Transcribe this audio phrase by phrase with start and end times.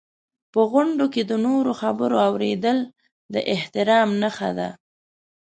[0.53, 2.77] په غونډو کې د نورو خبرو اورېدل
[3.33, 4.69] د احترام نښه ده.